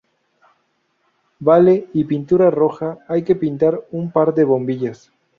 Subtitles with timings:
[1.39, 1.87] vale.
[1.93, 2.97] y pintura roja.
[3.07, 5.11] hay que pintar un par de bombillas.